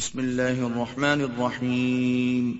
بسم 0.00 0.18
اللہ 0.18 0.42
الرحمن 0.42 1.04
الرحیم۔ 1.04 2.52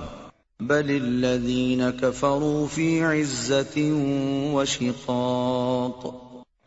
بل 0.67 0.99
الذین 1.03 1.83
کفروا 2.01 2.67
فی 2.75 3.01
عزت 3.01 3.79
وشقاق 4.55 6.07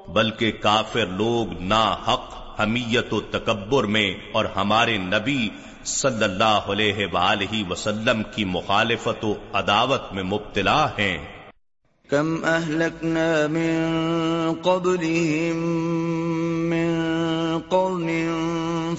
بلکہ 0.10 0.52
کافر 0.52 1.06
لوگ 1.06 1.62
نا 1.62 1.96
حق 2.08 2.60
حمیت 2.60 3.14
و 3.14 3.20
تکبر 3.20 3.84
میں 3.84 4.14
اور 4.32 4.46
ہمارے 4.56 4.98
نبی 4.98 5.50
صلی 5.86 6.24
اللہ 6.24 6.60
علیہ 6.68 7.08
وآلہ 7.14 7.72
وسلم 7.72 8.22
کی 8.36 8.46
مخالفت 8.46 9.26
و 9.26 9.34
عداوت 9.54 10.14
میں 10.14 10.24
مبتلا 10.24 10.86
ہیں۔ 10.98 11.18
کم 12.10 12.36
اہلکنا 12.44 13.48
من 13.52 13.74
قبلهم 14.62 15.58
من 16.70 16.94
قرن 17.70 18.10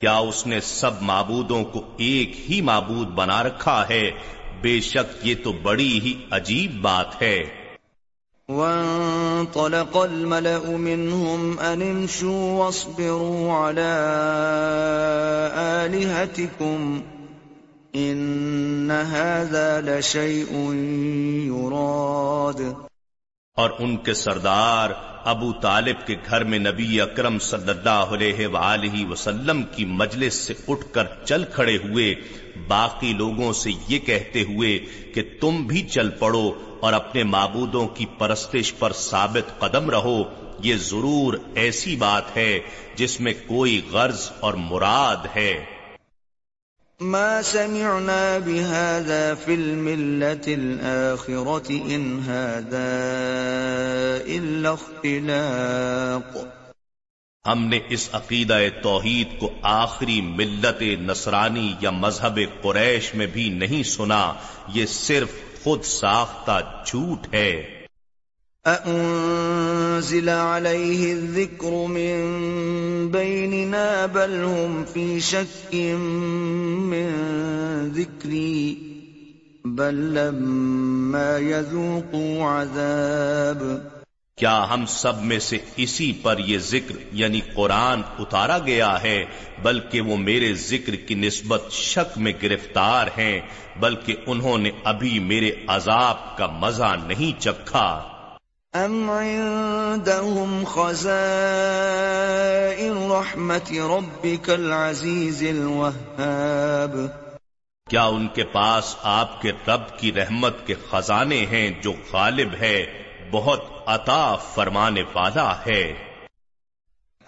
کیا 0.00 0.16
اس 0.16 0.46
نے 0.46 0.60
سب 0.60 0.90
معبودوں 1.00 1.64
کو 1.64 1.84
ایک 1.96 2.50
ہی 2.50 2.60
معبود 2.60 3.08
بنا 3.08 3.42
رکھا 3.42 3.88
ہے؟ 3.90 4.10
بے 4.60 4.80
شک 4.80 5.26
یہ 5.26 5.34
تو 5.44 5.52
بڑی 5.52 6.00
ہی 6.00 6.20
عجیب 6.30 6.82
بات 6.82 7.22
ہے۔ 7.22 7.44
وانطلق 8.48 9.96
الملأ 9.96 10.70
منهم 10.70 11.54
أن 11.60 11.82
امشوا 11.82 12.52
واصبروا 12.52 13.52
على 13.52 13.92
آلهتكم 15.54 17.00
إن 17.94 18.90
هذا 18.90 19.80
لشيء 19.80 20.72
يراد۔ 21.46 22.91
اور 23.56 23.70
ان 23.78 23.96
کے 23.96 24.14
سردار 24.14 24.90
ابو 25.24 25.52
طالب 25.52 26.06
کے 26.06 26.16
گھر 26.30 26.44
میں 26.44 26.58
نبی 26.58 27.00
اکرم 27.00 27.38
صلی 27.38 27.70
اللہ 27.70 28.14
علیہ 28.14 28.46
وآلہ 28.46 29.10
وسلم 29.10 29.62
کی 29.62 29.84
مجلس 29.84 30.34
سے 30.34 30.54
اٹھ 30.68 30.92
کر 30.92 31.06
چل 31.24 31.44
کھڑے 31.44 31.76
ہوئے، 31.76 32.14
باقی 32.68 33.12
لوگوں 33.12 33.52
سے 33.52 33.70
یہ 33.88 33.98
کہتے 33.98 34.42
ہوئے 34.42 34.78
کہ 35.14 35.22
تم 35.40 35.62
بھی 35.66 35.82
چل 35.82 36.10
پڑو 36.10 36.52
اور 36.80 36.92
اپنے 36.92 37.22
معبودوں 37.24 37.86
کی 37.88 38.06
پرستش 38.18 38.74
پر 38.78 38.92
ثابت 38.92 39.60
قدم 39.60 39.90
رہو۔ 39.90 40.22
یہ 40.62 40.76
ضرور 40.76 41.34
ایسی 41.54 41.96
بات 41.96 42.36
ہے 42.36 42.58
جس 42.94 43.20
میں 43.20 43.32
کوئی 43.46 43.80
غرض 43.90 44.30
اور 44.40 44.54
مراد 44.54 45.36
ہے۔ 45.36 45.64
ما 47.02 47.42
سمعنا 47.42 48.38
بهذا 48.38 49.34
في 49.34 49.54
الملة 49.54 50.46
الآخرة 50.46 51.70
إن 51.70 52.20
هذا 52.28 52.88
إلا 54.26 54.70
اختلاق. 54.70 56.38
ہم 57.46 57.66
نے 57.66 57.78
اس 57.88 58.08
عقیدہ 58.12 58.58
توحید 58.82 59.38
کو 59.38 59.50
آخری 59.62 60.20
ملت 60.20 60.82
نصرانی 60.82 61.74
یا 61.80 61.90
مذہب 61.90 62.38
قریش 62.62 63.14
میں 63.14 63.26
بھی 63.26 63.48
نہیں 63.48 63.82
سنا، 63.82 64.32
یہ 64.68 64.86
صرف 64.86 65.28
خود 65.62 65.82
ساختہ 65.82 66.82
جھوٹ 66.86 67.34
ہے۔ 67.34 67.81
أأنزل 68.64 70.28
عليه 70.28 71.12
الذكر 71.12 71.86
من 71.86 73.10
بيننا 73.10 74.06
بل 74.06 74.34
هم 74.34 74.84
في 74.84 75.20
شك 75.20 75.74
من 76.84 77.08
ذكري 77.88 78.78
بل 79.64 80.14
لما 80.14 81.38
يذوقوا 81.38 82.44
عذاب 82.44 83.80
کیا 84.38 84.54
ہم 84.70 84.84
سب 84.86 85.22
میں 85.22 85.38
سے 85.38 85.58
اسی 85.76 86.12
پر 86.22 86.38
یہ 86.38 86.58
ذکر 86.58 86.96
یعنی 87.12 87.40
قرآن 87.54 88.02
اتارا 88.18 88.58
گیا 88.58 88.92
ہے 89.02 89.24
بلکہ 89.62 90.00
وہ 90.00 90.16
میرے 90.18 90.52
ذکر 90.60 90.94
کی 91.06 91.14
نسبت 91.16 91.70
شک 91.72 92.16
میں 92.18 92.32
گرفتار 92.42 93.06
ہیں 93.16 93.40
بلکہ 93.80 94.16
انہوں 94.26 94.58
نے 94.58 94.70
ابھی 94.84 95.18
میرے 95.26 95.50
عذاب 95.68 96.36
کا 96.38 96.46
مزہ 96.60 96.94
نہیں 97.06 97.40
چکھا 97.40 98.11
ام 98.74 99.10
عندهم 99.10 100.64
خزائن 100.64 103.10
رحمت 103.10 103.72
ربك 103.72 104.50
العزيز 104.50 105.42
الوهاب۔ 105.42 107.06
کیا 107.90 108.04
ان 108.04 108.28
کے 108.28 108.44
پاس 108.44 108.96
آپ 109.02 109.42
کے 109.42 109.52
رب 109.68 109.98
کی 109.98 110.12
رحمت 110.12 110.66
کے 110.66 110.74
خزانے 110.90 111.46
ہیں 111.46 111.82
جو 111.82 111.92
غالب 112.12 112.48
ہے 112.60 112.86
بہت 113.30 113.60
عطا 113.86 114.36
فرمانے 114.36 115.02
والا 115.02 115.66
ہے؟ 115.66 115.94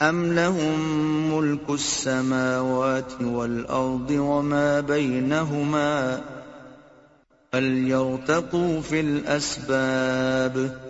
ام 0.00 0.32
لهم 0.32 1.34
ملك 1.34 1.68
السماوات 1.68 3.22
والارض 3.22 4.10
وما 4.10 4.80
بينهما 4.80 6.20
فليرتقوا 7.52 8.80
في 8.88 9.00
الاسباب 9.00 10.83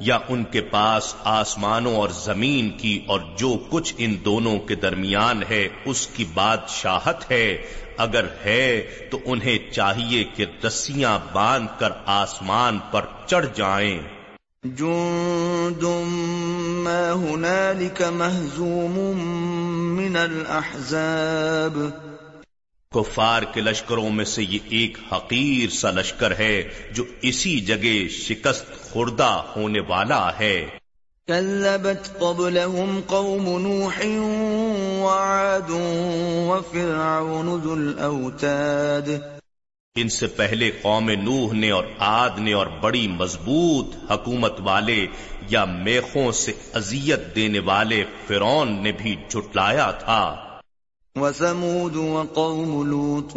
یا 0.00 0.18
ان 0.28 0.44
کے 0.44 0.60
پاس 0.60 1.14
آسمانوں 1.24 1.96
اور 1.96 2.08
زمین 2.08 2.70
کی 2.70 3.04
اور 3.06 3.20
جو 3.36 3.58
کچھ 3.70 3.94
ان 3.98 4.16
دونوں 4.24 4.58
کے 4.58 4.74
درمیان 4.74 5.42
ہے، 5.50 5.68
اس 5.84 6.06
کی 6.06 6.24
بادشاہت 6.34 7.30
ہے۔ 7.30 7.58
اگر 7.96 8.24
ہے 8.44 8.82
تو 9.10 9.18
انہیں 9.24 9.70
چاہیے 9.72 10.24
کہ 10.24 10.46
رسیاں 10.66 11.18
باندھ 11.32 11.80
کر 11.80 11.88
آسمان 12.06 12.78
پر 12.90 13.04
چڑھ 13.26 13.46
جائیں۔ 13.54 14.00
جند 14.64 15.82
ما 16.84 17.12
هنالك 17.14 18.02
مهزوم 18.12 18.98
من 19.96 20.16
الاحزاب 20.16 21.78
کفار 22.94 23.42
کے 23.42 23.60
لشکروں 23.60 24.10
میں 24.10 24.24
سے 24.24 24.42
یہ 24.42 24.58
ایک 24.68 24.98
حقیر 25.12 25.70
سا 25.70 25.90
لشکر 25.90 26.38
ہے 26.38 26.62
جو 26.90 27.04
اسی 27.22 27.60
جگہ 27.60 28.08
شکست 28.08 28.82
خوردہ 28.82 29.42
ہونے 29.56 29.80
والا 29.80 30.38
ہے۔ 30.38 30.66
كذبت 31.26 32.18
قبلهم 32.18 33.00
قوم 33.06 33.58
نوح 33.58 34.06
وعاد 35.04 35.70
وفرعون 36.48 37.62
ذو 37.62 37.72
الاوتاد۔ 37.72 39.08
ان 39.96 40.08
سے 40.08 40.26
پہلے 40.26 40.70
قوم 40.82 41.10
نوح 41.10 41.52
نے 41.52 41.70
اور 41.70 41.84
عاد 41.98 42.30
نے 42.38 42.52
اور 42.52 42.66
بڑی 42.66 43.08
مضبوط 43.08 44.10
حکومت 44.10 44.54
والے 44.60 45.06
یا 45.48 45.64
میخوں 45.64 46.32
سے 46.32 46.52
اذیت 46.74 47.36
دینے 47.36 47.58
والے 47.58 48.04
فرون 48.26 48.82
نے 48.82 48.92
بھی 48.92 49.16
جھٹلایا 49.28 49.90
تھا۔ 49.90 50.47
وثمود 51.20 51.96
وقوم 51.96 52.86
لوط 52.86 53.36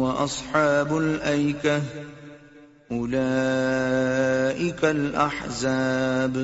وأصحاب 0.00 0.94
الأيكة 0.94 2.02
أولئك 2.90 4.84
الأحزاب. 4.84 6.38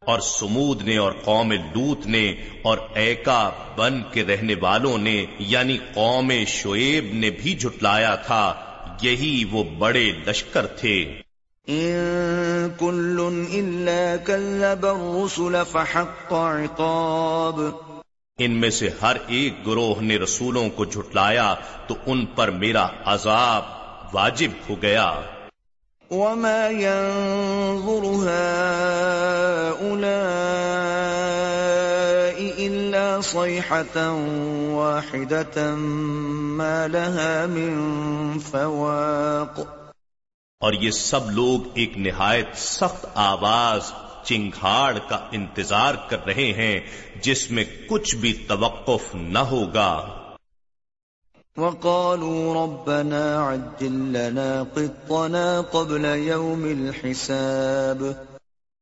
اور 0.00 0.20
سمود 0.20 0.82
نے 0.82 0.96
اور 0.96 1.12
قوم 1.12 1.52
لوت 1.52 2.06
نے 2.06 2.34
اور 2.62 2.78
ایکا 2.94 3.50
بن 3.76 4.02
کے 4.12 4.24
رہنے 4.24 4.54
والوں 4.60 4.98
نے 4.98 5.26
یعنی 5.38 5.78
قوم 5.94 6.32
شعیب 6.46 7.14
نے 7.14 7.30
بھی 7.30 7.54
جھٹلایا 7.54 8.14
تھا 8.14 8.54
یہی 9.02 9.44
وہ 9.50 9.64
بڑے 9.64 10.12
لشکر 10.26 10.66
تھے۔ 10.66 11.20
ان 11.66 12.68
كل 12.78 13.20
الا 13.52 14.16
كذب 14.24 14.86
الرسل 14.86 15.56
فحق 15.72 16.32
عقاب۔ 16.32 17.60
ان 18.38 18.50
میں 18.50 18.70
سے 18.70 18.88
ہر 19.02 19.16
ایک 19.26 19.66
گروہ 19.66 20.00
نے 20.00 20.16
رسولوں 20.16 20.70
کو 20.70 20.84
جھٹلایا 20.84 21.54
تو 21.86 21.94
ان 22.06 22.26
پر 22.26 22.50
میرا 22.50 22.88
عذاب 23.04 23.62
واجب 24.12 24.48
ہو 24.68 24.82
گیا۔ 24.82 25.20
وما 26.10 26.66
ينظر 26.66 28.06
هؤلاء 28.06 30.00
إلا 32.58 33.20
صيحة 33.22 34.00
واحدة 34.70 35.62
ما 36.56 36.86
لها 36.86 37.46
من 37.48 38.38
فواق۔ 38.50 39.60
اور 40.60 40.72
یہ 40.72 40.90
سب 40.90 41.30
لوگ 41.30 41.60
ایک 41.74 41.96
نہایت 41.96 42.48
سخت 42.56 43.06
آواز 43.14 43.92
چنگھاڑ 44.24 44.98
کا 45.08 45.28
انتظار 45.32 45.94
کر 46.08 46.26
رہے 46.26 46.52
ہیں 46.52 46.80
جس 47.22 47.50
میں 47.50 47.64
کچھ 47.88 48.16
بھی 48.16 48.32
توقف 48.32 49.14
نہ 49.14 49.38
ہوگا۔ 49.38 50.20
وقالوا 51.56 52.64
ربنا 52.64 53.52
عجل 53.52 53.92
لنا 53.92 54.62
قطنا 54.74 55.60
قبل 55.70 56.04
يوم 56.04 56.64
الحساب۔ 56.64 58.04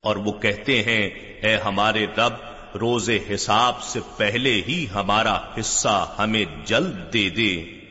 اور 0.02 0.16
وہ 0.16 0.32
کہتے 0.32 0.82
ہیں 0.82 1.10
اے 1.42 1.56
ہمارے 1.56 2.06
رب 2.06 2.32
روز 2.76 3.10
حساب 3.34 3.82
سے 3.82 4.00
پہلے 4.16 4.62
ہی 4.68 4.86
ہمارا 4.94 5.38
حصہ 5.60 6.14
ہمیں 6.18 6.44
جلد 6.64 7.12
دے 7.12 7.30
دے۔ 7.30 7.81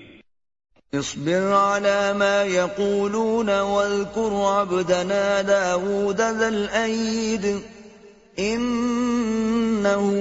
اصبر 0.99 1.53
على 1.53 2.13
ما 2.13 2.43
يقولون 2.43 3.49
واذكر 3.59 4.33
عبدنا 4.33 5.41
داود 5.41 6.21
ذا 6.21 6.47
الأيد 6.47 7.59
إنه 8.39 10.11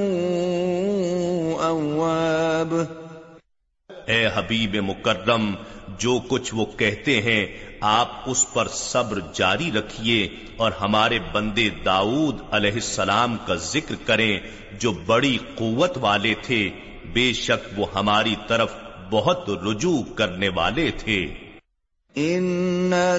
أواب. 1.63 2.75
اے 4.07 4.27
حبیب 4.29 4.77
مکرم، 4.77 5.55
جو 5.99 6.19
کچھ 6.29 6.55
وہ 6.55 6.65
کہتے 6.77 7.21
ہیں، 7.23 7.47
آپ 7.81 8.09
اس 8.27 8.53
پر 8.53 8.69
صبر 8.69 9.21
جاری 9.35 9.73
رکھیے 9.73 10.29
اور 10.57 10.73
ہمارے 10.81 11.19
بندے 11.33 11.71
داؤد 11.85 12.37
علیہ 12.51 12.73
السلام 12.73 13.37
کا 13.47 13.55
ذکر 13.55 13.95
کریں، 14.07 14.39
جو 14.79 14.93
بڑی 14.93 15.39
قوت 15.55 15.99
والے 16.01 16.35
تھے، 16.43 16.71
بے 17.13 17.33
شک 17.33 17.69
وہ 17.77 17.87
ہماری 17.95 18.35
طرف 18.49 18.75
بہت 19.11 19.51
رجوع 19.51 20.13
کرنے 20.15 20.49
والے 20.49 20.91
تھے۔ 20.91 21.27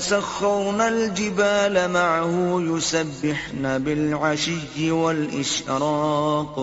سخرنا 0.02 0.84
الجبال 0.84 1.78
معه 1.88 2.76
يسبحن 2.78 3.78
بالعشي 3.84 4.90
والإشراق۔ 4.90 6.60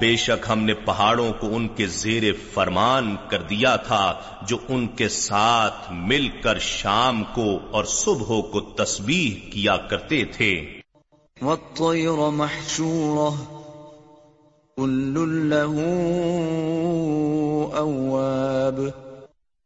بے 0.00 0.16
شک 0.16 0.46
ہم 0.48 0.62
نے 0.62 0.74
پہاڑوں 0.74 1.32
کو 1.32 1.56
ان 1.56 1.68
کے 1.68 1.86
زیر 1.86 2.22
فرمان 2.54 3.16
کر 3.28 3.42
دیا 3.42 3.76
تھا 3.76 4.14
جو 4.42 4.56
ان 4.68 4.86
کے 4.86 5.08
ساتھ 5.08 5.92
مل 5.92 6.28
کر 6.28 6.58
شام 6.58 7.24
کو 7.34 7.58
اور 7.70 7.84
صبح 7.84 8.40
کو 8.40 8.60
تسبیح 8.60 9.50
کیا 9.50 9.76
کرتے 9.76 10.24
تھے۔ 10.24 10.80
والطير 11.42 12.30
محشورة۔ 12.30 13.57
له 14.86 15.74
اواب 17.78 18.80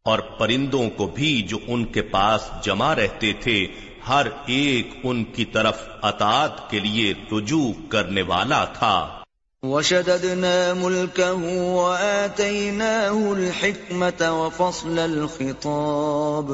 اور 0.04 0.18
پرندوں 0.18 0.90
کو 0.90 1.06
بھی 1.06 1.42
جو 1.42 1.58
ان 1.66 1.84
کے 1.84 2.02
پاس 2.02 2.64
جمع 2.64 2.94
رہتے 2.94 3.32
تھے 3.32 3.66
ہر 4.08 4.26
ایک 4.46 4.90
ان 5.04 5.24
کی 5.24 5.44
طرف 5.44 5.82
اطاعت 6.02 6.70
کے 6.70 6.78
لیے 6.78 7.14
رجوع 7.32 7.72
کرنے 7.88 8.22
والا 8.22 8.64
تھا۔ 8.64 9.22
وشددنا 9.62 10.74
ملكه 10.80 11.52
وآتيناه 11.74 13.32
الحكمة 13.32 14.38
وفصل 14.38 14.98
الخطاب۔ 14.98 16.52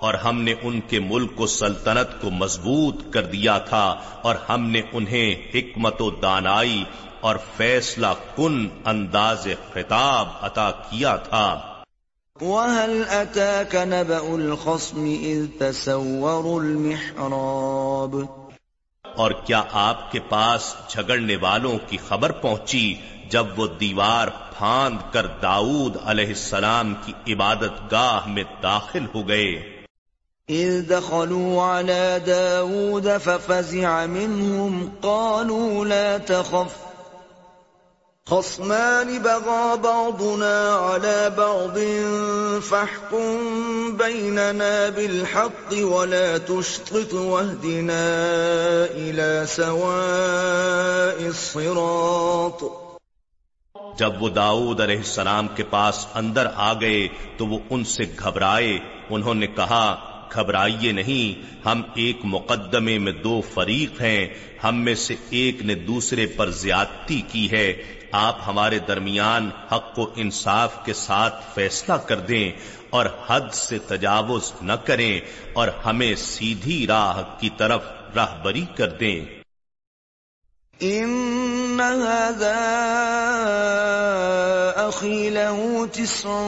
اور 0.00 0.14
ہم 0.14 0.42
نے 0.42 0.54
ان 0.62 0.80
کے 0.80 1.00
ملک 1.00 1.40
و 1.40 1.46
سلطنت 1.46 2.22
کو 2.22 2.30
مضبوط 2.30 2.96
کر 3.10 3.22
دیا 3.22 3.58
تھا 3.58 3.94
اور 4.22 4.34
ہم 4.48 4.70
نے 4.70 4.82
انہیں 4.92 5.34
حکمت 5.54 6.02
و 6.02 6.10
دانائی 6.10 6.84
اور 7.26 7.36
فیصلہ 7.56 8.06
کن 8.36 8.68
انداز 8.84 9.46
خطاب 9.72 10.28
عطا 10.40 10.70
کیا 10.70 11.16
تھا۔ 11.16 11.60
وَهَلْ 12.40 13.04
أَتَاكَ 13.08 13.78
نَبَأُ 13.84 14.32
الْخَصْمِ 14.32 15.16
إِذْ 15.16 15.46
تَسَوَّرُوا 15.58 16.60
الْمِحْرَابِ؟ 16.60 18.22
اور 19.16 19.30
کیا 19.30 19.62
آپ 19.72 20.12
کے 20.12 20.20
پاس 20.20 20.74
جھگڑنے 20.88 21.36
والوں 21.36 21.78
کی 21.86 21.96
خبر 22.08 22.32
پہنچی 22.32 22.94
جب 23.30 23.46
وہ 23.56 23.66
دیوار 23.66 24.28
پھاند 24.28 24.98
کر 25.12 25.26
داؤد 25.26 25.96
علیہ 26.04 26.28
السلام 26.28 26.94
کی 27.06 27.34
عبادت 27.34 27.92
گاہ 27.92 28.28
میں 28.28 28.44
داخل 28.62 29.06
ہو 29.14 29.28
گئے؟ 29.28 29.76
إذ 30.50 30.90
دخلوا 30.90 31.78
على 31.78 32.18
داود 32.26 33.06
ففزع 33.24 34.06
منهم 34.06 34.88
قالوا 35.00 35.84
لا 35.84 36.16
تخف 36.26 36.95
خصمان 38.30 39.18
بغى 39.18 39.76
بعضنا 39.76 40.74
على 40.74 41.30
بعض 41.36 41.78
فاحكم 42.62 43.96
بيننا 43.96 44.88
بالحق 44.88 45.74
ولا 45.82 46.38
تشطط 46.38 47.14
واهدنا 47.14 48.00
إلى 48.94 49.44
سواء 49.48 51.26
الصراط. 51.26 52.64
جب 53.98 54.22
وہ 54.22 54.28
داؤد 54.28 54.80
علیہ 54.80 54.96
السلام 54.96 55.48
کے 55.48 55.62
پاس 55.62 56.06
اندر 56.14 56.46
آ 56.54 56.72
گئے 56.72 57.08
تو 57.36 57.46
وہ 57.46 57.58
ان 57.70 57.84
سے 57.84 58.04
گھبرائے، 58.18 58.78
انہوں 59.10 59.34
نے 59.34 59.46
کہا، 59.46 59.96
گھبرائیے 60.32 60.92
نہیں، 60.92 61.62
ہم 61.66 61.82
ایک 61.94 62.16
مقدمے 62.24 62.98
میں 62.98 63.12
دو 63.12 63.40
فریق 63.54 64.00
ہیں، 64.00 64.26
ہم 64.64 64.84
میں 64.84 64.94
سے 64.94 65.14
ایک 65.30 65.62
نے 65.62 65.74
دوسرے 65.74 66.26
پر 66.26 66.50
زیادتی 66.50 67.22
کی 67.28 67.50
ہے 67.50 67.82
آپ 68.18 68.38
ہمارے 68.46 68.78
درمیان 68.78 69.50
حق 69.72 69.98
و 69.98 70.06
انصاف 70.16 70.84
کے 70.84 70.92
ساتھ 70.92 71.34
فیصلہ 71.54 71.94
کر 71.94 72.20
دیں 72.20 72.52
اور 72.90 73.06
حد 73.26 73.52
سے 73.52 73.78
تجاوز 73.78 74.52
نہ 74.62 74.72
کریں 74.72 75.20
اور 75.52 75.68
ہمیں 75.68 76.14
سیدھی 76.14 76.86
راہ 76.86 77.22
کی 77.40 77.50
طرف 77.56 77.82
راہبری 78.14 78.64
کر 78.76 78.88
دیں۔ 78.88 79.24
ان 80.80 81.80
هذا 84.96 85.04
اخي 85.04 85.30
له 85.30 85.88
تسع 85.92 86.46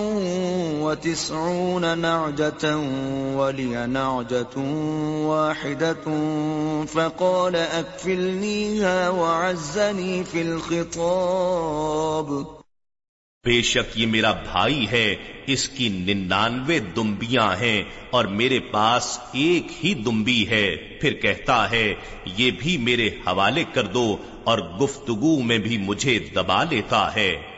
وتسعون 0.80 1.98
نعجة 1.98 2.76
ولي 3.34 3.86
نعجة 3.86 4.60
واحدة 5.26 6.16
فقال 6.92 7.56
اكفلنيها 7.56 9.08
وعزني 9.08 10.22
في 10.30 10.40
الخطاب. 10.40 12.44
بے 13.44 13.62
شک 13.62 13.92
یہ 13.94 14.06
میرا 14.06 14.32
بھائی 14.32 14.86
ہے، 14.90 15.14
اس 15.46 15.68
کی 15.68 15.88
ننانوے 15.88 16.78
دمبیاں 16.78 17.60
ہیں 17.60 17.82
اور 18.10 18.24
میرے 18.24 18.60
پاس 18.60 19.18
ایک 19.32 19.84
ہی 19.84 19.94
دمبی 19.94 20.48
ہے۔ 20.48 20.76
پھر 21.00 21.12
کہتا 21.12 21.70
ہے، 21.70 21.94
یہ 22.36 22.50
بھی 22.58 22.78
میرے 22.78 23.06
حوالے 23.06 23.64
کر 23.74 23.84
دو 23.84 24.16
اور 24.44 24.58
گفتگو 24.58 25.42
میں 25.42 25.58
بھی 25.58 25.78
مجھے 25.78 26.18
دبا 26.18 26.64
لیتا 26.64 27.14
ہے۔ 27.14 27.57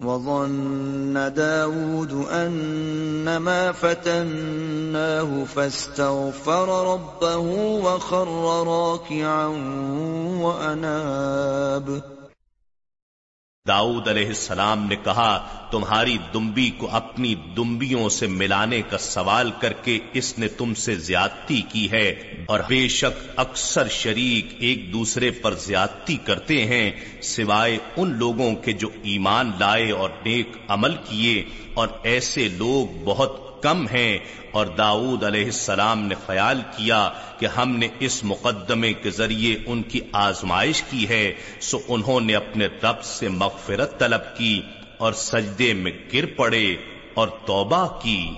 وظن 0.00 1.32
داود 1.36 2.26
أنما 2.30 3.72
فتناه 3.72 5.44
فاستغفر 5.44 6.92
ربه 6.94 7.38
وخر 7.84 8.28
راكعا 8.66 9.46
وأناب 10.40 12.02
داؤد 13.68 14.08
علیہ 14.08 14.26
السلام 14.26 14.86
نے 14.86 14.96
کہا، 15.04 15.46
تمہاری 15.70 16.18
دمبی 16.34 16.70
کو 16.70 16.88
اپنی 16.90 17.34
دمبیوں 17.56 18.08
سے 18.08 18.26
ملانے 18.26 18.82
کا 18.82 18.98
سوال 18.98 19.50
کر 19.60 19.72
کے 19.72 19.98
اس 20.12 20.38
نے 20.38 20.48
تم 20.48 20.74
سے 20.74 20.94
زیادتی 20.94 21.62
کی 21.68 21.90
ہے۔ 21.90 22.08
اور 22.46 22.60
بے 22.68 22.88
شک 22.88 23.26
اکثر 23.36 23.88
شریک 23.88 24.54
ایک 24.58 24.92
دوسرے 24.92 25.30
پر 25.30 25.54
زیادتی 25.54 26.16
کرتے 26.16 26.64
ہیں، 26.64 26.90
سوائے 27.22 27.78
ان 27.96 28.18
لوگوں 28.18 28.54
کے 28.54 28.72
جو 28.72 28.88
ایمان 29.02 29.52
لائے 29.58 29.90
اور 29.90 30.10
نیک 30.24 30.56
عمل 30.68 30.94
کیے۔ 30.94 31.44
اور 31.74 31.88
ایسے 32.02 32.48
لوگ 32.48 33.02
بہت 33.04 33.45
کم 33.62 33.86
ہیں 33.86 34.18
اور 34.50 34.66
داؤد 34.66 35.24
علیہ 35.24 35.44
السلام 35.44 36.06
نے 36.06 36.14
خیال 36.26 36.60
کیا 36.76 37.10
کہ 37.38 37.46
ہم 37.46 37.76
نے 37.76 37.88
اس 38.00 38.24
مقدمے 38.24 38.92
کے 38.92 39.10
ذریعے 39.10 39.58
ان 39.66 39.82
کی 39.82 40.00
آزمائش 40.12 40.82
کی 40.82 41.08
ہے، 41.08 41.32
سو 41.60 41.78
انہوں 41.88 42.20
نے 42.20 42.34
اپنے 42.34 42.66
رب 42.66 43.02
سے 43.02 43.28
مغفرت 43.28 43.98
طلب 43.98 44.36
کی 44.36 44.62
اور 44.98 45.12
سجدے 45.12 45.74
میں 45.74 45.92
گر 46.12 46.26
پڑے 46.26 46.76
اور 47.14 47.28
توبہ 47.28 48.00
کی۔ 48.02 48.30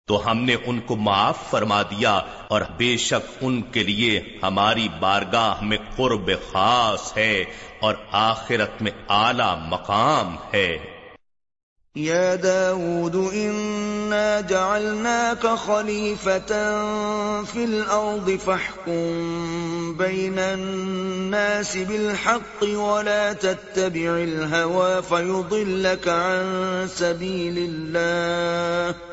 تو 0.08 0.32
ہم 0.32 0.38
نے 0.38 0.56
ان 0.66 0.80
کو 0.80 0.96
معاف 0.96 1.38
فرما 1.50 1.82
دیا 1.82 2.22
اور 2.48 2.62
بے 2.78 2.98
شک 2.98 3.38
ان 3.42 3.62
کے 3.62 3.84
لیے 3.84 4.40
ہماری 4.44 4.88
بارگاہ 5.00 5.64
میں 5.64 5.78
قرب 5.96 6.32
خاص 6.52 7.18
ہے 7.18 7.44
اور 7.80 7.96
آخرت 8.12 8.82
میں 8.82 8.92
اعلی 9.10 9.68
مقام 9.70 10.36
ہے۔ 10.54 10.78
یا 11.96 12.36
داود 12.44 13.16
انا 13.16 14.40
جعلناك 14.50 15.46
خلیفة 15.66 16.56
فی 17.52 17.64
الارض 17.64 18.30
فاحکم 18.44 19.94
بین 19.98 20.40
الناس 20.40 21.78
بالحق 21.88 22.64
ولا 22.64 23.32
تتبع 23.40 24.10
الهوى 24.10 25.02
فيضلك 25.10 26.08
عن 26.08 26.86
سبیل 26.96 27.58
اللہ۔ 27.58 29.13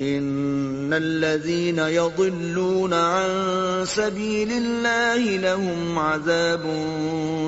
ان 0.00 0.92
الذين 0.92 1.78
يضلون 1.78 2.92
عن 2.92 3.84
سبيل 3.86 4.52
الله 4.52 5.36
لهم 5.36 5.98
عذاب 5.98 6.64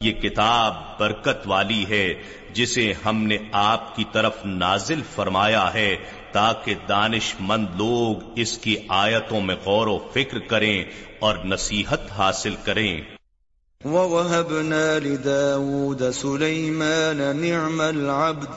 یہ 0.00 0.12
کتاب 0.12 0.98
برکت 0.98 1.46
والی 1.46 1.88
ہے۔ 1.88 2.14
جسے 2.58 2.92
ہم 3.04 3.22
نے 3.22 3.38
آپ 3.52 3.96
کی 3.96 4.04
طرف 4.12 4.36
نازل 4.44 5.02
فرمایا 5.14 5.74
ہے 5.74 5.96
تاکہ 6.32 6.74
دانش 6.88 7.34
مند 7.40 7.66
لوگ 7.76 8.32
اس 8.36 8.58
کی 8.58 8.76
آیتوں 8.88 9.40
میں 9.40 9.54
غور 9.64 9.86
و 9.86 9.98
فکر 10.12 10.38
کریں 10.38 10.84
اور 11.18 11.36
نصیحت 11.44 12.12
حاصل 12.18 12.54
کریں۔ 12.64 13.00
وَوَهَبْنَا 13.84 14.98
لِدَاوُودَ 14.98 16.04
سُلَيْمَانَ 16.14 17.22
نِعْمَ 17.34 17.82
الْعَبْدِ 17.82 18.50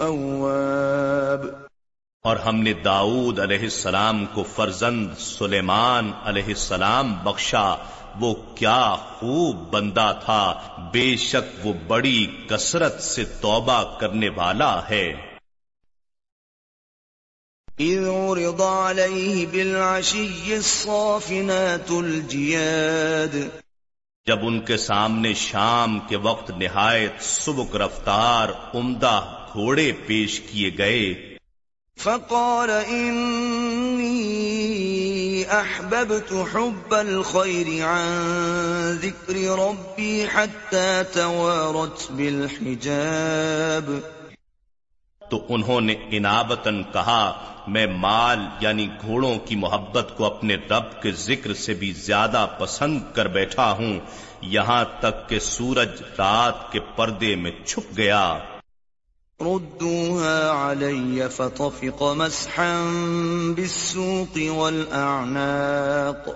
اواب 0.00 1.46
اور 2.22 2.36
ہم 2.36 2.56
نے 2.56 2.72
داؤد 2.72 3.38
علیہ 3.38 3.58
السلام 3.58 4.24
کو 4.26 4.42
فرزند 4.42 5.14
سلیمان 5.18 6.10
علیہ 6.24 6.48
السلام 6.48 7.14
بخشا۔ 7.14 7.74
وہ 8.20 8.34
کیا 8.54 8.96
خوب 8.96 9.56
بندہ 9.56 10.20
تھا 10.24 10.60
بے 10.92 11.16
شک 11.16 11.66
وہ 11.66 11.72
بڑی 11.86 12.26
کثرت 12.50 13.02
سے 13.02 13.24
توبہ 13.24 14.00
کرنے 14.00 14.28
والا 14.28 14.88
ہے۔ 14.88 15.36
اذ 17.78 18.08
عرض 18.08 18.98
بالعشی 19.50 20.54
الصافنات 20.54 21.90
الجیاد۔ 21.90 23.36
جب 24.26 24.38
ان 24.42 24.60
کے 24.60 24.76
سامنے 24.76 25.34
شام 25.34 25.98
کے 25.98 26.16
وقت 26.16 26.50
نہایت 26.50 27.12
سبک 27.20 27.76
رفتار 27.76 28.48
عمدہ 28.74 29.46
گھوڑے 29.52 29.92
پیش 30.06 30.40
کیے 30.40 30.70
گئے۔ 30.78 31.36
فقال 31.98 32.70
انی 32.70 34.95
احببت 35.50 36.32
حب 36.52 36.94
الخير 36.94 37.84
عن 37.84 38.98
ذکر 39.02 39.34
ربی 39.58 40.26
حتى 40.34 41.00
توارت 41.12 42.12
بالحجاب. 42.12 43.90
تو 45.30 45.46
انہوں 45.48 45.80
نے 45.80 45.94
انابتن 46.10 46.82
کہا، 46.82 47.32
میں 47.68 47.86
مال 47.86 48.38
یعنی 48.60 48.88
گھوڑوں 49.00 49.38
کی 49.38 49.56
محبت 49.56 50.12
کو 50.16 50.24
اپنے 50.24 50.54
رب 50.54 51.02
کے 51.02 51.12
ذکر 51.12 51.54
سے 51.54 51.74
بھی 51.74 51.92
زیادہ 51.92 52.46
پسند 52.58 53.00
کر 53.14 53.26
بیٹھا 53.26 53.72
ہوں، 53.72 54.00
یہاں 54.40 54.84
تک 55.00 55.28
کہ 55.28 55.38
سورج 55.38 56.02
رات 56.18 56.72
کے 56.72 56.80
پردے 56.80 57.34
میں 57.34 57.50
چھپ 57.66 57.96
گیا۔ 57.96 58.38
ردوها 59.40 60.70
علي 60.70 61.20
فطفق 61.32 62.02
مسحا 62.02 62.84
بالسوق 63.56 64.38
والأعناق. 64.48 66.28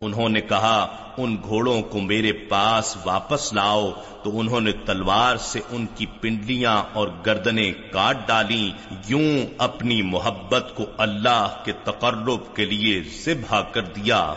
انہوں 0.00 0.28
نے 0.28 0.40
کہا، 0.40 0.96
ان 1.18 1.36
گھوڑوں 1.48 1.82
کو 1.82 2.00
میرے 2.00 2.32
پاس 2.32 2.96
واپس 3.04 3.52
لاؤ۔ 3.52 3.90
تو 4.22 4.40
انہوں 4.40 4.60
نے 4.60 4.72
تلوار 4.72 5.36
سے 5.36 5.60
ان 5.70 5.86
کی 5.94 6.06
پنڈلیاں 6.20 6.84
اور 6.92 7.08
گردنیں 7.26 7.72
کاٹ 7.92 8.28
ڈالی۔ 8.28 8.72
یوں 9.08 9.46
اپنی 9.58 10.02
محبت 10.02 10.72
کو 10.74 10.84
اللہ 10.98 11.60
کے 11.64 11.72
تقرب 11.84 12.54
کے 12.54 12.64
لیے 12.64 13.02
ذبح 13.24 13.60
کر 13.60 13.82
دیا۔ 13.82 14.34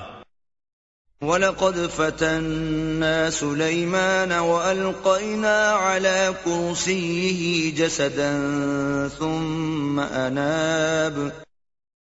وَلَقَدْ 1.21 1.89
فَتَنَّا 1.95 3.29
سُلَيْمَانَ 3.29 4.31
وَأَلْقَيْنَا 4.31 5.71
عَلَى 5.71 6.33
كُرْسِيِّهِ 6.43 7.71
جَسَدًا 7.75 8.33
ثُمَّ 9.17 10.01
أَنَابَ. 10.11 11.29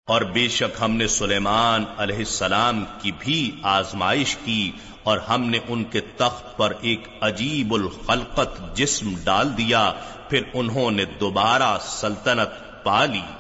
اور 0.07 0.21
بے 0.21 0.49
شک 0.49 0.77
ہم 0.81 0.97
نے 0.97 1.07
سلیمان 1.07 1.85
علیہ 1.99 2.17
السلام 2.17 2.85
کی 2.99 3.13
بھی 3.19 3.57
آزمائش 3.63 4.37
کی 4.45 4.73
اور 5.03 5.19
ہم 5.19 5.51
نے 5.51 5.59
ان 5.69 5.85
کے 5.85 6.01
تخت 6.17 6.57
پر 6.57 6.73
ایک 6.81 7.09
عجیب 7.21 7.75
الخلقت 7.75 8.77
جسم 8.77 9.15
ڈال 9.25 9.59
دیا، 9.59 9.93
پھر 10.29 10.43
انہوں 10.55 10.91
نے 10.91 11.05
دوبارہ 11.05 11.79
سلطنت 11.83 12.85
پالی 12.85 13.40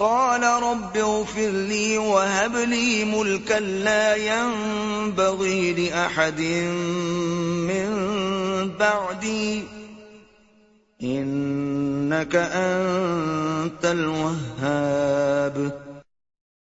قال 0.00 0.42
رب 0.42 0.98
اغفر 0.98 1.50
لي 1.50 1.96
وهب 1.96 2.56
لي 2.56 3.04
ملكا 3.04 3.58
لا 3.60 4.14
ينبغي 4.16 5.72
لأحد 5.72 6.40
من 7.70 8.08
بعدي. 8.78 9.60
إنك 11.02 12.36
أنت 12.54 13.84
الوهاب. 13.84 15.68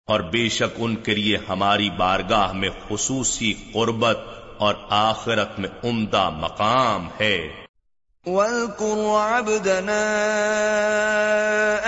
اور 0.06 0.20
بے 0.20 0.48
شک 0.48 0.74
ان 0.76 0.96
کے 0.96 1.14
لیے 1.14 1.38
ہماری 1.48 1.90
بارگاہ 1.90 2.52
میں 2.52 2.68
خصوصی 2.88 3.54
قربت 3.72 4.18
اور 4.58 4.74
آخرت 4.88 5.58
میں 5.58 5.68
عمدہ 5.84 6.30
مقام 6.30 7.08
ہے۔ 7.20 7.48
وَاذْكُرْ 8.26 8.98
عَبْدَنَا 9.06 10.04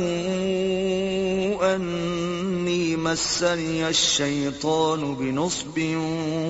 أَنِّي 1.74 2.96
مَسَّنِيَ 2.96 3.84
الشَّيْطَانُ 3.84 5.14
بِنُصْبٍ 5.14 5.78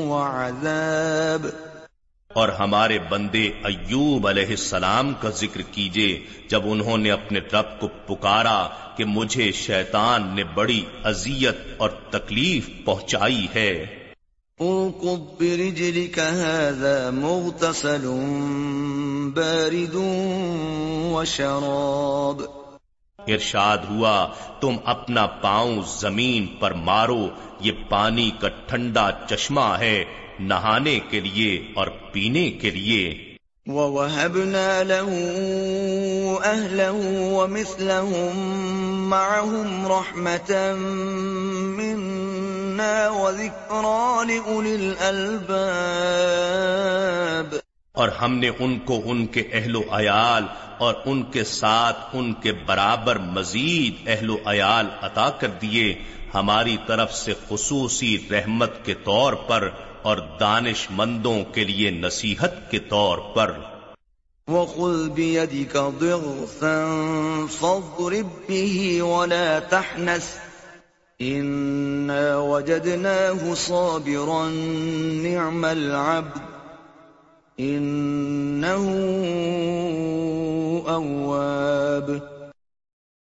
وَعَذَابٍ 0.09 1.72
اور 2.33 2.49
ہمارے 2.49 2.99
بندے 2.99 3.51
ایوب 3.65 4.29
علیہ 4.29 4.47
السلام 4.47 5.13
کا 5.21 5.31
ذکر 5.31 5.63
کیجیے 5.71 6.21
جب 6.49 6.63
انہوں 6.65 6.99
نے 6.99 7.11
اپنے 7.11 7.41
رب 7.53 7.81
کو 7.81 7.89
پکارا 7.89 8.69
کہ 8.97 9.05
مجھے 9.05 9.53
شیطان 9.53 10.23
نے 10.35 10.45
بڑی 10.45 10.85
اذیت 11.05 11.57
اور 11.77 11.91
تکلیف 12.11 12.71
پہنچائی 12.85 13.47
ہے۔ 13.55 13.87
هذا 16.21 17.11
مغتسل 17.13 18.07
بارد 19.35 19.95
وشراب 21.13 22.43
ارشاد 23.19 23.79
ہوا 23.91 24.29
تم 24.61 24.77
اپنا 24.85 25.27
پاؤں 25.27 25.83
زمین 25.99 26.47
پر 26.47 26.71
مارو 26.71 27.29
یہ 27.61 27.73
پانی 27.89 28.31
کا 28.41 28.49
ٹھنڈا 28.49 29.11
چشمہ 29.29 29.77
ہے۔ 29.79 30.05
نہانے 30.43 31.01
کے 31.11 31.21
لیے 31.21 31.73
اور 31.75 31.87
پینے 31.87 32.51
کے 32.51 32.71
لیے۔ 32.71 33.35
وَوَهَبْنَا 33.67 34.83
لَهُ 34.83 35.13
أَهْلَهُ 36.45 37.33
وَمِثْلَهُمْ 37.33 39.09
مَعَهُمْ 39.09 39.89
رَحْمَةً 39.89 40.79
مِنَّا 41.77 43.09
وَذِكْرَى 43.09 44.27
لِأُولِي 44.27 44.75
الْأَلْبَابِ۔ 44.75 47.59
اور 47.93 48.09
ہم 48.09 48.39
نے 48.39 48.51
ان 48.59 48.79
کو 48.79 49.03
ان 49.05 49.27
کے 49.27 49.43
اہل 49.53 49.77
و 49.77 49.83
عیال 49.91 50.45
اور 50.79 50.95
ان 51.05 51.23
کے 51.23 51.45
ساتھ 51.45 51.99
ان 52.13 52.33
کے 52.33 52.53
برابر 52.53 53.19
مزید 53.19 54.09
اہل 54.09 54.31
و 54.31 54.37
عیال 54.47 54.87
عطا 55.03 55.31
کر 55.31 55.49
دیے۔ 55.49 55.95
ہماری 56.35 56.77
طرف 56.87 57.15
سے 57.15 57.33
خصوصی 57.49 58.19
رحمت 58.31 58.85
کے 58.85 58.95
طور 58.95 59.33
پر 59.33 59.71
اور 60.03 60.17
دانش 60.41 60.87
مندوں 60.91 61.45
کے 61.55 61.65
لیے 61.65 61.91
نصیحت 61.91 62.71
کے 62.71 62.79
طور 62.79 63.19
پر۔ 63.19 63.53
وَخُذْ 64.49 65.11
بِيَدِكَ 65.11 65.79
ضِغْثًا 66.01 66.87
فَاضْرِبْ 67.51 68.27
بِهِ 68.49 69.01
وَلَا 69.01 69.59
تَحْنَسْ 69.59 70.53
إِنَّا 71.23 72.37
وَجَدْنَاهُ 72.37 73.55
صَابِرًا 73.57 74.49
نِعْمَ 75.23 75.67
الْعَبْدِ 75.67 76.41
إِنَّهُ 77.61 78.89
أَوَّابِ۔ 80.89 82.13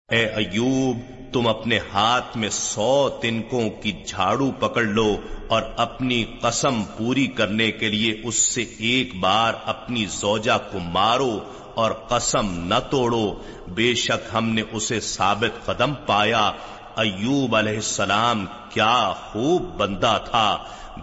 اے 0.10 0.26
ایوب 0.26 1.21
تم 1.34 1.48
اپنے 1.48 1.80
ہاتھ 1.94 2.38
میں 2.38 2.50
سو 2.50 3.10
تنکوں 3.22 3.70
کی 3.70 3.92
جھاڑو 4.08 4.52
پکڑ 4.60 4.84
لو 4.84 5.18
اور 5.48 5.62
اپنی 5.78 6.26
قسم 6.42 6.84
پوری 6.98 7.28
کرنے 7.28 7.72
کے 7.72 7.90
لیے 7.90 8.22
اس 8.24 8.36
سے 8.36 8.66
ایک 8.78 9.16
بار 9.16 9.54
اپنی 9.66 10.06
زوجہ 10.06 10.58
کو 10.72 10.80
مارو 10.80 11.40
اور 11.74 11.92
قسم 11.92 12.68
نہ 12.68 12.76
توڑو۔ 12.90 13.42
بے 13.68 13.94
شک 13.94 14.36
ہم 14.36 14.50
نے 14.50 14.64
اسے 14.72 15.00
ثابت 15.00 15.66
قدم 15.66 15.94
پایا۔ 15.94 16.52
ایوب 16.96 17.56
علیہ 17.56 17.76
السلام 17.76 18.46
کیا 18.70 19.14
خوب 19.32 19.62
بندہ 19.62 20.18
تھا۔ 20.30 20.58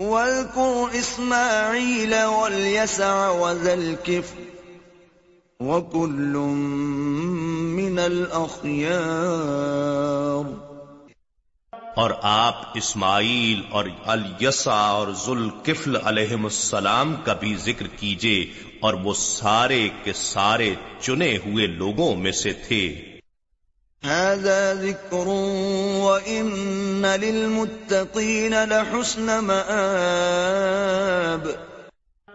وَاذْكُرْ 0.00 0.94
إِسْمَاعِيلَ 0.94 2.24
وَالْيَسَعَ 2.24 3.28
وَذَا 3.28 3.72
الْكِفْرِ 3.72 4.42
وَكُلٌّ 5.60 6.36
مِّنَ 7.76 8.00
الْأَخْيَارِ 8.00 10.69
اور 12.00 12.10
آپ 12.22 12.62
اسماعیل 12.74 13.62
اور 13.70 13.84
الیسا 14.06 14.72
اور 14.72 15.08
ذوالکفل 15.26 15.96
علیہم 16.04 16.44
السلام 16.44 17.14
کا 17.24 17.32
بھی 17.32 17.56
ذکر 17.56 17.86
کیجیے 17.86 18.52
اور 18.80 18.94
وہ 18.94 19.14
سارے 19.14 19.88
کے 20.04 20.12
سارے 20.12 20.74
چنے 21.00 21.38
ہوئے 21.46 21.66
لوگوں 21.66 22.16
میں 22.16 22.32
سے 22.32 22.52
تھے۔ 22.52 23.04
ذكر 24.74 25.28
وإن 26.00 27.04
للمتقين 27.20 28.50
لحسن 28.50 29.22
مآب۔ 29.22 31.48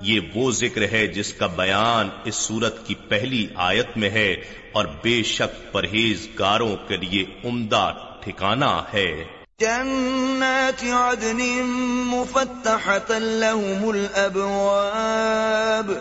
یہ 0.01 0.19
وہ 0.35 0.51
ذکر 0.51 0.91
ہے 0.91 1.07
جس 1.07 1.33
کا 1.33 1.47
بیان 1.47 2.09
اس 2.25 2.35
صورت 2.35 2.87
کی 2.87 2.95
پہلی 2.95 3.47
آیت 3.55 3.97
میں 3.97 4.09
ہے 4.09 4.35
اور 4.71 4.85
بے 5.03 5.23
شک 5.23 5.73
پرہیزگاروں 5.73 6.75
کے 6.87 6.97
لیے 6.97 7.25
عمدہ 7.45 7.93
ٹھکانہ 8.23 8.83
ہے۔ 8.93 9.44
جنات 9.59 10.83
عدن 10.83 11.65
مفتحة 12.05 13.19
لهم 13.19 13.89
الأبواب. 13.89 15.91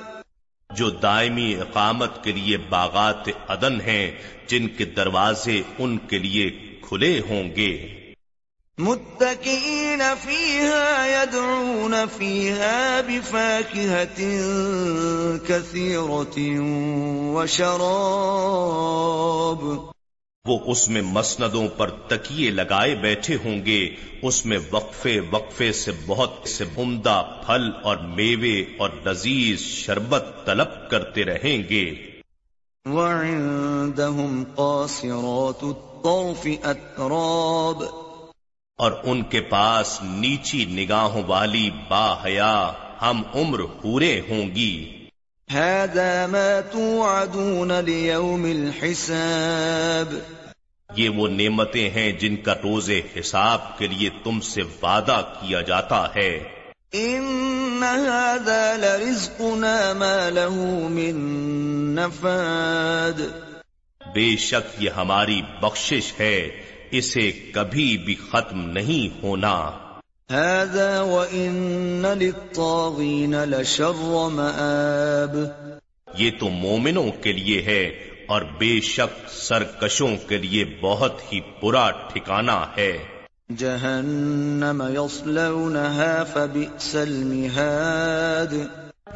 جو 0.71 0.91
دائمی 0.91 1.55
اقامت 1.55 2.25
کے 2.25 2.33
لیے 2.33 2.57
باغات 2.57 3.29
عدن 3.49 3.81
ہیں 3.81 4.11
جن 4.47 4.69
کے 4.69 4.85
دروازے 4.85 5.63
ان 5.79 5.99
کے 5.99 6.19
لیے 6.19 6.51
کھلے 6.89 7.21
ہوں 7.29 7.57
گے۔ 7.57 7.99
متكئين 8.79 10.03
فيها 10.21 11.07
يدعون 11.07 11.95
فيها 12.17 13.01
بفاكهة 13.07 14.23
كثيرة 15.47 16.41
وشراب۔ 17.35 19.94
وہ 20.47 20.59
اس 20.65 20.89
میں 20.89 21.03
مسندوں 21.03 21.69
پر 21.77 21.91
تکیے 21.91 22.51
لگائے 22.51 22.95
بیٹھے 22.95 23.37
ہوں 23.45 23.67
گے 23.67 23.95
اس 24.23 24.47
میں 24.47 24.59
وقفے 24.71 25.21
وقفے 25.31 25.73
سے 25.73 25.93
بہت 26.07 26.49
سے 26.49 26.65
عمدہ 26.79 27.23
پھل 27.47 27.71
اور 27.83 27.97
میوے 27.97 28.65
اور 28.79 28.91
لذیذ 29.07 29.59
شربت 29.59 30.27
طلب 30.45 30.91
کرتے 30.91 31.25
رہیں 31.25 31.63
گے۔ 31.69 31.95
وعندهم 32.87 34.43
قاصرات 34.55 35.65
الطرف 35.65 36.47
اتراب 36.63 37.83
اور 38.79 38.93
ان 39.05 39.23
کے 39.23 39.41
پاس 39.41 39.99
نیچی 40.03 40.65
نگاہوں 40.65 41.23
والی 41.27 41.71
با 41.89 42.25
حیا 42.25 42.73
ہم 43.03 43.23
عمر 43.35 43.63
پورے 43.83 44.21
ہوں 44.21 44.55
گی۔ 44.55 45.04
هذا 45.53 46.27
ما 46.27 46.61
توعدون 46.61 47.73
ليوم 47.73 48.45
الحساب 48.45 50.15
یہ 50.97 51.09
وہ 51.09 51.29
نعمتیں 51.29 51.91
ہیں 51.91 52.13
جن 52.13 52.37
کا 52.37 52.55
روز 52.55 52.91
حساب 53.19 53.79
کے 53.79 53.87
لیے 53.87 54.11
تم 54.25 54.41
سے 54.41 54.63
وعدہ 54.83 55.23
کیا 55.41 55.61
جاتا 55.61 56.15
ہے۔ 56.15 56.39
ان 56.93 57.83
هذا 57.83 58.77
لرزقنا 58.77 59.93
ما 59.93 60.29
له 60.29 60.89
من 60.91 61.17
نفاد 61.95 63.21
بے 64.15 64.37
شک 64.37 64.83
یہ 64.83 64.91
ہماری 64.91 65.43
بخشش 65.63 66.13
ہے 66.21 66.49
اسے 66.91 67.31
کبھی 67.55 67.99
بھی 67.99 68.15
ختم 68.15 68.71
نہیں 68.71 69.23
ہونا۔ 69.23 69.71
هذا 70.33 71.01
وإن 71.01 72.07
للطاغين 72.19 73.35
لشر 73.35 74.29
مآب۔ 74.33 75.37
یہ 76.19 76.31
تو 76.41 76.49
مومنوں 76.49 77.11
کے 77.23 77.33
لیے 77.33 77.63
ہے 77.63 77.85
اور 78.29 78.43
بے 78.43 78.81
شک 78.81 79.31
سرکشوں 79.31 80.17
کے 80.29 80.39
لیے 80.39 80.65
بہت 80.81 81.33
ہی 81.33 81.41
برا 81.63 81.91
ٹھکانہ 81.91 82.65
ہے۔ 82.77 82.99
جہنم 83.57 84.83
يصلونها 84.97 86.23
فبئس 86.33 86.97
المهاد 86.97 88.55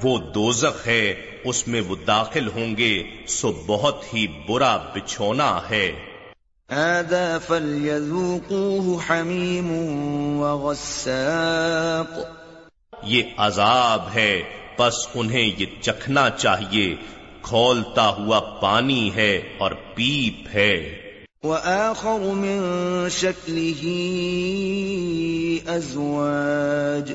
وہ 0.03 0.19
دوزخ 0.19 0.87
ہے 0.87 1.15
اس 1.45 1.69
میں 1.69 1.81
وہ 1.81 1.97
داخل 2.07 2.49
ہوں 2.49 2.77
گے 2.77 3.03
سو 3.29 3.53
بہت 3.67 4.05
ہی 4.15 4.27
برا 4.49 4.77
بچھونا 4.77 5.61
ہے۔ 5.71 6.08
هذا 6.73 7.39
فليذوقوه 7.47 8.99
حميم 9.11 9.71
وغساق. 10.41 12.19
یہ 13.03 13.23
عذاب 13.37 14.03
ہے 14.15 14.43
پس 14.77 14.95
انہیں 15.15 15.51
یہ 15.59 15.67
چکھنا 15.81 16.31
چاہیے۔ 16.31 16.97
کھولتا 17.43 18.09
ہوا 18.09 18.41
پانی 18.41 19.15
ہے 19.15 19.37
اور 19.59 19.71
پیپ 19.95 20.49
ہے۔ 20.55 21.01
وآخر 21.43 22.19
من 22.19 22.61
شکله 23.11 23.97
ازواج۔ 25.77 27.13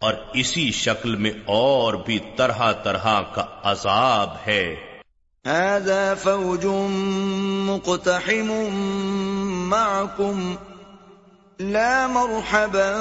اور 0.00 0.14
اسی 0.34 0.70
شکل 0.70 1.16
میں 1.16 1.32
اور 1.46 1.94
بھی 1.94 2.18
طرح 2.36 2.72
طرح 2.72 3.20
کا 3.34 3.44
عذاب 3.62 4.30
ہے۔ 4.46 4.89
هذا 5.46 6.14
فوج 6.14 6.66
مقتحم 7.66 8.50
معكم 9.68 10.56
لا 11.58 12.06
مرحبا 12.06 12.92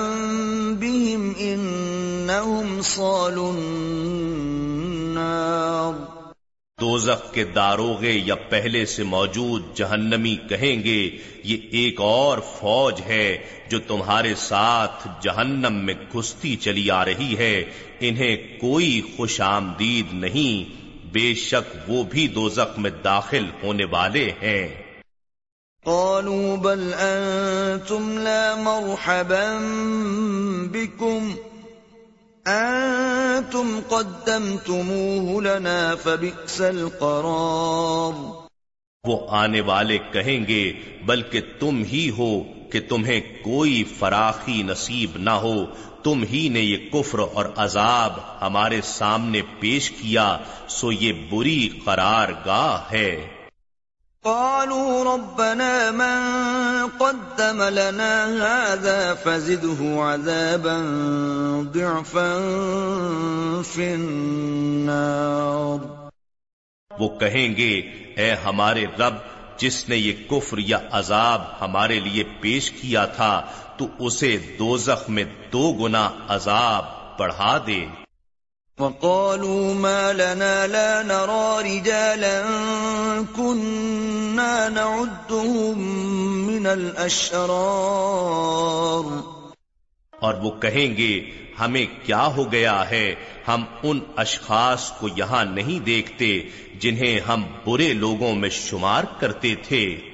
بهم 0.73 1.36
انهم 1.39 2.82
صالوا 2.82 3.52
النار. 3.54 5.13
دوزخ 6.82 7.32
کے 7.34 7.43
داروغے 7.43 8.12
یا 8.12 8.36
پہلے 8.49 8.86
سے 8.86 9.04
موجود 9.04 9.62
جہنمی 9.75 10.36
کہیں 10.49 10.84
گے، 10.84 11.17
یہ 11.43 11.58
ایک 11.71 12.02
اور 12.02 12.38
فوج 12.60 13.02
ہے 13.08 13.38
جو 13.69 13.80
تمہارے 13.80 14.36
ساتھ 14.36 15.08
جہنم 15.21 15.86
میں 15.86 15.93
گھستی 16.13 16.56
چلی 16.56 16.89
آ 16.91 17.06
رہی 17.06 17.38
ہے، 17.38 17.63
انہیں 17.99 18.60
کوئی 18.62 19.02
خوش 19.17 19.41
آمدید 19.41 20.13
نہیں 20.13 20.79
بے 21.12 21.34
شک 21.34 21.89
وہ 21.89 22.04
بھی 22.04 22.28
دوزخ 22.28 22.80
میں 22.80 22.91
داخل 23.04 23.45
ہونے 23.63 23.86
والے 23.86 24.32
ہیں۔ 24.41 24.67
قالوا 25.84 26.56
بل 26.56 26.93
انتم 26.93 28.17
لا 28.17 28.56
مرحبا 28.56 29.58
بكم۔ 30.72 31.32
انتم 32.45 33.80
قدمتموه 33.89 35.39
لنا 35.41 35.95
فبئس 36.04 36.62
القرار۔ 36.62 38.32
وہ 39.04 39.28
آنے 39.30 39.62
والے 39.62 39.98
کہیں 39.98 40.48
گے 40.48 40.74
بلکہ 41.06 41.41
تم 41.60 41.84
ہی 41.84 42.10
ہو 42.17 42.43
کہ 42.72 42.80
تمہیں 42.89 43.22
کوئی 43.43 43.84
فراخی 43.84 44.63
نصیب 44.63 45.12
نہ 45.15 45.30
ہو۔ 45.30 45.65
تم 46.04 46.24
ہی 46.24 46.50
نے 46.50 46.60
یہ 46.60 46.90
کفر 46.90 47.20
اور 47.34 47.46
عذاب 47.56 48.14
ہمارے 48.42 48.82
سامنے 48.82 49.42
پیش 49.60 49.92
کیا 49.92 50.38
سو 50.68 50.92
یہ 50.92 51.14
بری 51.30 51.70
قرار 51.86 52.30
گاہ 52.46 52.92
ہے۔ 52.92 53.28
قالوا 54.24 55.16
ربنا 55.16 55.92
من 55.92 56.22
قدم 56.98 57.64
لنا 57.64 58.26
هذا 58.40 59.14
فزده 59.24 59.84
عذابا 60.00 60.78
ضعفا 61.74 62.38
في 63.74 63.94
النار۔ 63.94 65.86
وہ 67.00 67.20
کہیں 67.20 67.58
گے 67.58 67.82
اے 68.16 68.34
ہمارے 68.46 68.86
رب 69.00 69.14
جس 69.58 69.90
نے 69.90 69.98
یہ 69.98 70.14
کفر 70.30 70.58
یا 70.58 70.80
عذاب 70.92 71.42
ہمارے 71.62 72.00
لیے 72.00 72.24
پیش 72.42 72.72
کیا 72.72 73.06
تھا 73.06 73.42
تو 73.80 73.88
اسے 74.00 74.38
دوزخ 74.60 75.10
میں 75.10 75.24
دو 75.54 75.74
گنا 75.74 76.10
عذاب 76.28 76.86
بڑھا 77.20 77.58
دے۔ 77.68 77.86
وقالوا 78.80 79.74
ما 79.74 80.12
لنا 80.12 80.65
لا 80.65 81.02
نرى 81.02 81.70
رجالا 81.70 82.42
كنا 83.36 84.70
نعدهم 84.70 85.82
من 86.48 86.65
الأشرار۔ 86.65 87.39
اور 90.20 90.34
وہ 90.34 90.52
کہیں 90.62 90.98
گے 90.98 91.32
ہمیں 91.60 91.86
کیا 92.06 92.26
ہو 92.26 92.52
گیا 92.52 92.89
ہے؟ 92.89 93.15
ہم 93.48 93.63
ان 93.84 94.00
اشخاص 94.18 94.92
کو 94.92 95.08
یہاں 95.15 95.46
نہیں 95.46 95.86
دیکھتے 95.86 96.50
جنہیں 96.80 97.20
ہم 97.20 97.44
برے 97.68 97.94
لوگوں 97.94 98.36
میں 98.36 98.50
شمار 98.50 99.04
کرتے 99.20 99.56
تھے۔ 99.56 100.09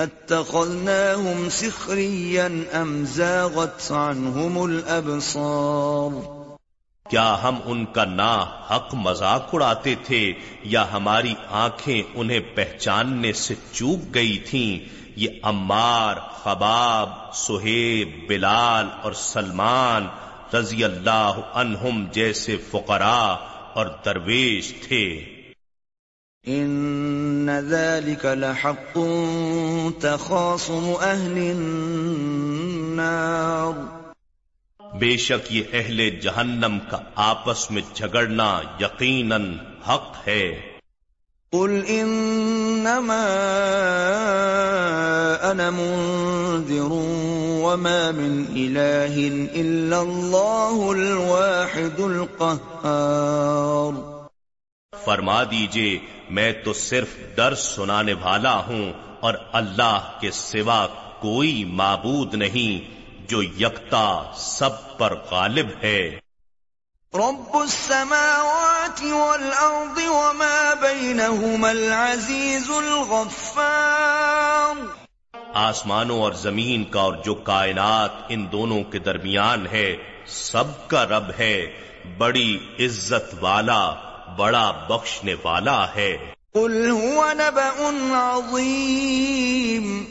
اتخذناهم 0.00 1.48
سخريا 1.48 2.48
ام 2.72 3.04
زاغت 3.04 3.92
عنهم 3.92 4.58
الابصار 4.58 6.12
کیا 7.10 7.36
ہم 7.42 7.56
ان 7.64 7.84
کا 7.86 8.04
نا 8.04 8.46
حق 8.70 8.94
مذاق 8.94 9.48
اڑاتے 9.52 9.94
تھے 10.04 10.32
یا 10.62 10.92
ہماری 10.92 11.34
آنکھیں 11.50 12.02
انہیں 12.14 12.40
پہچاننے 12.54 13.32
سے 13.32 13.54
چوک 13.72 14.14
گئی 14.14 14.38
تھیں؟ 14.38 14.88
یہ 15.16 15.28
امار 15.42 16.16
خباب، 16.42 17.34
سہیب، 17.34 18.28
بلال 18.28 18.86
اور 19.02 19.12
سلمان 19.12 20.06
رضی 20.54 20.84
اللہ 20.84 21.40
عنہم 21.54 22.04
جیسے 22.12 22.56
فقراء 22.70 23.34
اور 23.74 23.86
درویش 24.04 24.74
تھے۔ 24.88 25.34
ان 26.48 27.68
ذلك 27.68 28.24
لحق 28.24 28.98
تخاصم 30.00 30.92
اہل 31.00 31.50
النار 31.50 33.72
بے 34.94 35.16
شک 35.16 35.46
یہ 35.50 35.62
اہل 35.72 36.18
جہنم 36.22 36.78
کا 36.90 36.98
آپس 37.14 37.70
میں 37.70 37.82
جھگڑنا 37.94 38.60
یقیناً 38.80 39.56
حق 39.88 40.28
ہے۔ 40.28 40.60
قل 41.52 41.82
انما 41.88 43.24
انا 45.42 45.70
منذر 45.70 46.92
وما 47.62 48.10
من 48.10 48.44
الہ 48.50 49.28
الا 49.54 50.00
اللہ 50.00 50.90
الواحد 50.90 52.00
القہار 52.00 54.07
فرما 55.08 55.44
دیجیے 55.44 55.98
میں 56.30 56.52
تو 56.52 56.72
صرف 56.72 57.08
ڈر 57.34 57.54
سنانے 57.54 58.12
والا 58.12 58.56
ہوں 58.56 58.92
اور 59.20 59.34
اللہ 59.52 60.10
کے 60.20 60.30
سوا 60.30 60.86
کوئی 61.20 61.64
معبود 61.64 62.34
نہیں 62.34 62.98
جو 63.28 63.42
یکتا 63.42 64.32
سب 64.36 64.98
پر 64.98 65.14
غالب 65.30 65.66
ہے۔ 65.82 66.18
رب 67.14 67.56
السماوات 67.56 69.02
والارض 69.02 70.06
وما 70.06 70.74
بينهما 70.80 71.68
العزيز 71.68 72.70
الغفار۔ 72.70 74.74
آسمانوں 75.54 76.20
اور 76.20 76.32
زمین 76.32 76.84
کا 76.84 77.00
اور 77.00 77.12
جو 77.24 77.34
کائنات 77.34 78.10
ان 78.28 78.46
دونوں 78.52 78.82
کے 78.82 78.98
درمیان 78.98 79.66
ہے 79.66 79.96
سب 80.26 80.88
کا 80.88 81.06
رب 81.06 81.30
ہے 81.38 81.66
بڑی 82.18 82.58
عزت 82.80 83.34
والا۔ 83.40 83.94
بڑا 84.36 84.70
بخشنے 84.70 85.34
والا 85.42 85.94
ہے۔ 85.94 86.16
قل 86.52 86.90
هو 86.90 87.32
نبأ 87.32 87.90
عظیم۔ 88.14 90.04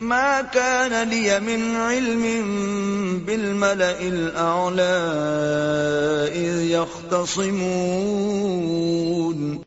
ما 0.00 0.40
كان 0.52 1.08
لي 1.08 1.40
من 1.40 1.76
علم 1.76 2.26
بالملأ 3.24 4.00
الأعلى 4.00 4.98
إذ 6.32 6.62
يختصمون. 6.62 9.58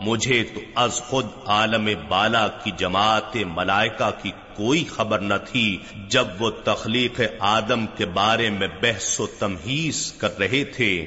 مجھے 0.00 0.44
تو 0.54 0.60
از 0.74 0.94
خود 0.94 1.26
عالم 1.46 1.88
بالا 2.08 2.48
کی 2.48 2.70
جماعت 2.78 3.36
ملائکہ 3.36 4.10
کی 4.22 4.30
کوئی 4.56 4.84
خبر 4.84 5.18
نہ 5.18 5.34
تھی 5.46 5.78
جب 6.08 6.26
وہ 6.38 6.50
تخلیق 6.64 7.20
آدم 7.38 7.86
کے 7.86 8.06
بارے 8.06 8.50
میں 8.50 8.68
بحث 8.82 9.20
و 9.20 9.26
تمہیز 9.26 10.12
کر 10.12 10.38
رہے 10.38 10.64
تھے۔ 10.64 11.06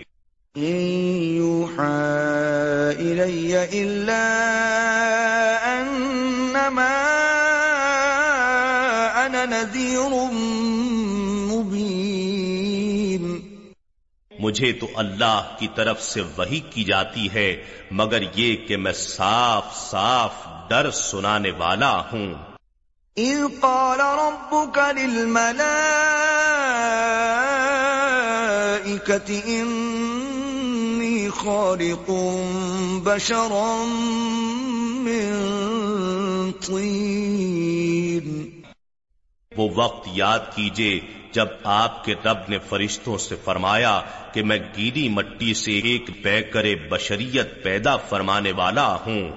مجھے 14.46 14.74
تو 14.74 14.88
اللہ 14.96 15.56
کی 15.60 15.68
طرف 15.76 16.04
سے 16.04 16.22
وہی 16.22 16.60
کی 16.60 16.84
جاتی 16.84 17.34
ہے، 17.34 17.64
مگر 17.92 18.22
یہ 18.36 18.56
کہ 18.56 18.78
میں 18.78 18.94
صاف 18.94 19.92
صاف 19.92 20.32
ڈر 20.70 20.92
سنانے 20.92 21.52
والا 21.52 22.00
ہوں۔ 22.12 22.34
اذ 23.18 23.42
قال 23.60 24.00
ربك 24.00 24.80
للملائكة 24.98 25.70
إني 29.46 31.30
خالق 31.30 32.12
بشرا 33.04 33.84
من 34.98 35.42
طين۔ 36.68 38.55
وہ 39.58 39.70
وقت 39.76 40.08
یاد 40.14 40.40
کیجیے 40.56 41.00
جب 41.32 41.46
آپ 41.64 42.06
کے 42.06 42.16
رب 42.26 42.38
نے 42.48 42.58
فرشتوں 42.70 43.18
سے 43.18 43.36
فرمایا 43.44 44.02
کہ 44.34 44.44
میں 44.44 44.60
گیری 44.78 45.10
مٹی 45.10 45.54
سے 45.54 45.80
ایک 45.80 46.10
بے 46.22 46.42
کرے 46.42 46.76
بشریت 46.76 47.64
پیدا 47.64 47.98
فرمانے 47.98 48.52
والا 48.52 48.96
ہوں۔ 48.96 49.32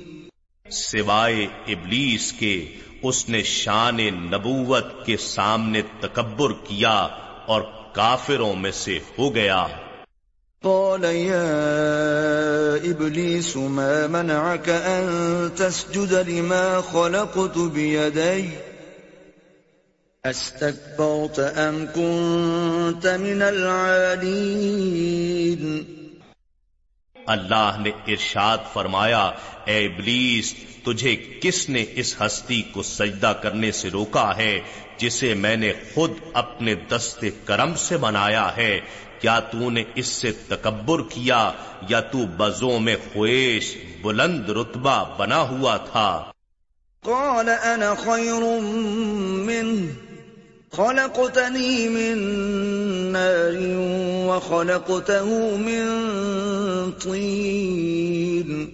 سوائے 0.70 1.46
ابلیس 1.66 2.33
کے 2.33 2.66
اس 3.02 3.28
نے 3.28 3.42
شان 3.42 3.96
نبوت 3.96 5.07
کے 5.07 5.16
سامنے 5.16 5.83
تکبر 6.00 6.52
کیا 6.52 7.09
اور 7.46 7.62
کافروں 7.92 8.55
میں 8.55 8.70
سے 8.70 8.98
ہو 9.18 9.35
گیا۔ 9.35 9.66
قال 10.62 11.05
يا 11.05 12.76
إبليس 12.85 13.57
ما 13.57 14.07
منعك 14.11 14.68
أن 14.68 15.48
تسجد 15.57 16.28
لما 16.28 16.81
خلقت 16.92 17.59
بيدي 17.59 18.71
أستكبرت 20.26 21.38
أم 21.38 21.87
كنت 21.87 23.06
من 23.06 23.42
العالين؟ 23.42 24.32
اللہ 27.26 27.78
نے 27.80 27.90
ارشاد 28.06 28.58
فرمایا 28.72 29.30
اے 29.64 29.87
ابلیس 29.87 30.54
تجھے 30.85 31.16
کس 31.16 31.68
نے 31.68 31.85
اس 31.94 32.14
ہستی 32.20 32.62
کو 32.62 32.82
سجدہ 32.82 33.32
کرنے 33.42 33.72
سے 33.72 33.90
روکا 33.90 34.37
ہے 34.37 34.61
جسے 34.96 35.35
میں 35.35 35.56
نے 35.56 35.72
خود 35.94 36.12
اپنے 36.32 36.74
دست 36.74 37.24
کرم 37.44 37.74
سے 37.74 37.96
بنایا 37.96 38.56
ہے؟ 38.56 38.80
کیا 39.18 39.40
تو 39.40 39.70
نے 39.70 39.85
اس 39.94 40.06
سے 40.06 40.32
تکبر 40.48 41.02
کیا 41.02 41.52
یا 41.88 42.00
تو 42.00 42.26
بزوں 42.37 42.80
میں 42.80 42.96
خویش 43.12 43.76
بلند 44.02 44.50
رتبہ 44.50 45.18
بنا 45.18 45.40
ہوا 45.40 45.76
تھا؟ 45.76 46.32
قال 47.04 47.48
انا 47.48 47.94
خير 47.94 48.61
منه. 49.46 50.01
خلقتني 50.76 51.88
من 51.88 52.18
نار 53.12 53.56
وخلقته 54.28 55.26
من 55.56 55.85
طين 56.92 58.68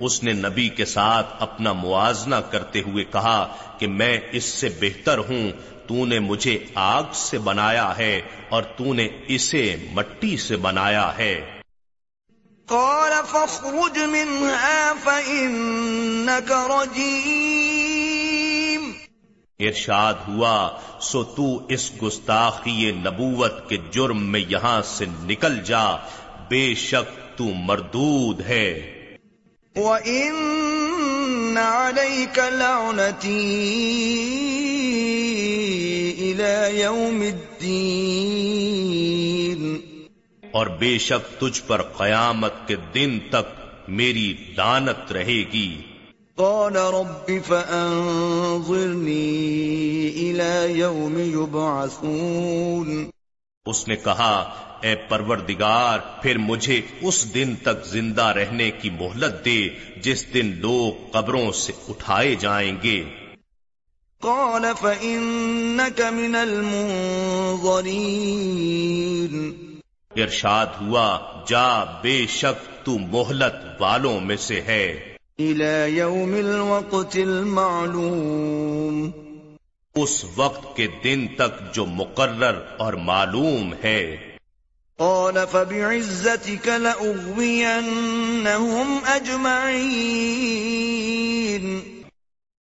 اس 0.00 0.22
نے 0.22 0.32
نبی 0.32 0.68
کے 0.68 0.84
ساتھ 0.84 1.26
اپنا 1.38 1.72
موازنہ 1.72 2.34
کرتے 2.50 2.82
ہوئے 2.86 3.04
کہا 3.04 3.56
کہ 3.78 3.86
میں 3.86 4.18
اس 4.32 4.44
سے 4.44 4.68
بہتر 4.80 5.18
ہوں 5.18 5.52
تو 5.86 6.06
نے 6.06 6.18
مجھے 6.18 6.58
آگ 6.74 7.02
سے 7.14 7.38
بنایا 7.38 7.98
ہے 7.98 8.20
اور 8.48 8.62
تو 8.62 8.94
نے 8.94 9.08
اسے 9.28 9.76
مٹی 9.92 10.36
سے 10.36 10.56
بنایا 10.56 11.18
ہے۔ 11.18 11.34
قال 12.68 13.12
فاخرج 13.30 13.98
منها 13.98 14.92
فإنك 15.04 16.52
رجيم 16.52 17.95
ارشاد 19.60 20.14
ہوا 20.28 20.70
سو 21.00 21.24
تو 21.24 21.66
اس 21.68 21.92
گستاخی 22.02 22.90
نبوت 22.90 23.68
کے 23.68 23.76
جرم 23.90 24.22
میں 24.22 24.40
یہاں 24.48 24.82
سے 24.82 25.04
نکل 25.24 25.64
جا 25.64 25.84
بے 26.48 26.74
شک 26.74 27.38
تو 27.38 27.44
مردود 27.44 28.40
ہے۔ 28.40 28.92
وَإِنَّ 29.76 31.60
عَلَيْكَ 31.60 32.40
لَعْنَتِي 32.40 33.74
إِلَى 36.14 36.80
يَوْمِ 36.80 37.32
الدِّينِ۔ 37.32 39.78
اور 40.50 40.66
بے 40.66 40.98
شک 40.98 41.40
تجھ 41.40 41.62
پر 41.66 41.82
قیامت 41.82 42.52
کے 42.66 42.76
دن 42.94 43.18
تک 43.30 43.60
میری 43.88 44.34
لانت 44.56 45.12
رہے 45.12 45.24
گی۔ 45.24 45.82
قال 46.36 46.76
رب 46.76 47.30
فأنظرني 47.46 48.90
إلى 50.10 50.78
يوم 50.78 51.18
يبعثون. 51.18 53.04
اس 53.66 53.88
نے 53.88 53.96
کہا 53.96 54.54
اے 54.82 54.94
پروردگار 54.94 55.98
پھر 56.22 56.38
مجھے 56.38 56.80
اس 57.00 57.34
دن 57.34 57.54
تک 57.62 57.86
زندہ 57.86 58.22
رہنے 58.22 58.70
کی 58.70 58.90
مہلت 58.90 59.44
دے 59.44 59.68
جس 59.96 60.34
دن 60.34 60.54
لوگ 60.58 61.10
قبروں 61.12 61.52
سے 61.52 61.72
اٹھائے 61.88 62.34
جائیں 62.34 62.76
گے۔ 62.82 63.04
قال 64.20 64.64
فإنك 64.80 66.00
من 66.12 66.36
المنظرين. 66.36 67.80
ارشاد 70.16 70.66
ہوا 70.80 71.18
جا 71.48 71.84
بے 71.84 72.26
شک 72.28 72.86
تو 72.86 72.98
مہلت 72.98 73.82
والوں 73.82 74.20
میں 74.20 74.36
سے 74.36 74.60
ہے۔ 74.60 75.15
إلى 75.38 75.96
يوم 75.96 76.34
الوقت 76.34 77.16
المعلوم۔ 77.16 79.10
اس 79.94 80.24
وقت 80.36 80.76
کے 80.76 80.86
دن 81.04 81.26
تک 81.36 81.74
جو 81.74 81.86
مقرر 81.86 82.60
اور 82.78 82.92
معلوم 82.92 83.74
ہے۔ 83.84 84.16
قال 84.96 85.38
فبعزتك 85.50 86.68
لأغوينهم 86.68 88.98
أجمعين۔ 89.16 91.80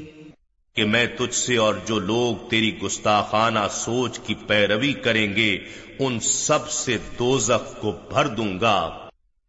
کہ 0.76 0.84
میں 0.84 1.06
تجھ 1.06 1.34
سے 1.34 1.56
اور 1.56 1.74
جو 1.86 1.98
لوگ 1.98 2.48
تیری 2.50 2.78
گستاخانہ 2.78 3.66
سوچ 3.72 4.18
کی 4.18 4.34
پیروی 4.34 4.92
کریں 4.92 5.36
گے 5.36 5.58
ان 5.98 6.20
سب 6.20 6.70
سے 6.70 6.98
دوزخ 7.18 7.80
کو 7.80 7.92
بھر 8.10 8.26
دوں 8.26 8.60
گا۔ 8.60 8.90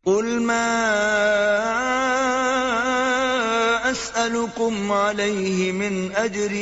قل 0.06 0.26
ما 0.26 0.70
أسألكم 3.92 4.92
عليه 4.92 5.72
من 5.72 6.10
أجر 6.16 6.54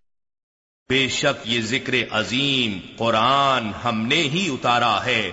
بے 0.89 1.09
شک 1.09 1.43
یہ 1.45 1.61
ذکر 1.61 1.95
عظیم 2.11 2.79
قرآن 2.97 3.71
ہم 3.85 4.07
نے 4.07 4.17
ہی 4.17 4.49
اتارا 4.53 5.05
ہے۔ 5.05 5.33